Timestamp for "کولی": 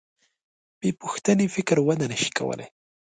2.37-2.65